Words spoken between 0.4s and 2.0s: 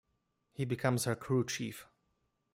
He becomes her crew chief.